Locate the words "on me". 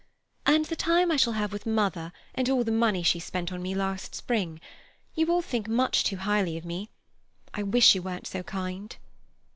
3.53-3.75